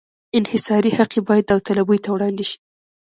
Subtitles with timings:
[0.37, 2.57] انحصاري حق یې باید داوطلبۍ ته وړاندې شي.